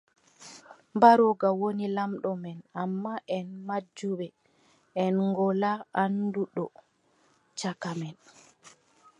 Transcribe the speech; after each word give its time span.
Mbarooga 0.95 1.47
woni 1.59 1.85
laamɗo 1.95 2.31
men, 2.43 2.57
ammaa, 2.81 3.23
en 3.37 3.47
majjuɓe, 3.67 4.27
en 5.03 5.15
ngolaa 5.31 5.79
annduɗo 6.01 6.65
caka 7.59 7.91
men. 7.99 8.15